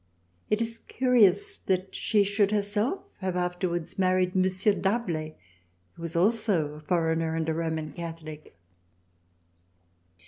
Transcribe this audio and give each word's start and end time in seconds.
It 0.49 0.61
is 0.63 0.79
curious 0.79 1.55
that 1.55 1.93
she 1.93 2.23
should 2.23 2.49
herself 2.49 3.03
have 3.19 3.35
afterwards 3.35 3.99
married 3.99 4.35
M. 4.35 4.41
D'Arblay 4.81 5.35
who 5.93 6.01
was 6.01 6.15
also 6.15 6.73
a 6.73 6.79
foreigner 6.81 7.35
and 7.35 7.47
a 7.47 7.53
Roman 7.53 7.93
Catholic. 7.93 8.57